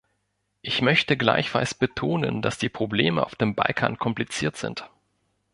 [0.63, 4.89] Ich möchte gleichfalls betonen, dass die Probleme auf dem Balkan kompliziert sind.